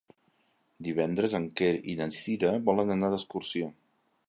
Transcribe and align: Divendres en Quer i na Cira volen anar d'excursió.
Divendres 0.87 1.35
en 1.41 1.45
Quer 1.61 1.69
i 1.93 1.95
na 2.01 2.09
Cira 2.21 2.55
volen 2.71 2.97
anar 2.97 3.13
d'excursió. 3.15 3.71